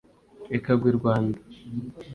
ikagwa 0.57 0.85
i 0.89 0.93
rwanda. 0.97 1.39